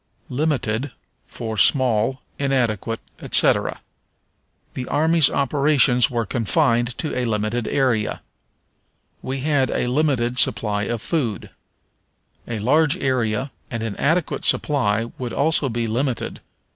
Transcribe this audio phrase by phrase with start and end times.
[0.31, 0.93] Limited
[1.27, 3.81] for Small, Inadequate, etc.
[4.73, 8.21] "The army's operations were confined to a limited area."
[9.21, 11.51] "We had a limited supply of food."
[12.47, 16.41] A large area and an adequate supply would also be limited.